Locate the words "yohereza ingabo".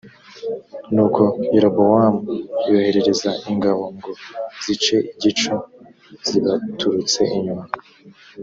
2.69-3.83